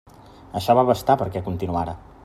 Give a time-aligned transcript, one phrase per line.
[0.61, 1.97] Això va bastar perquè continuara.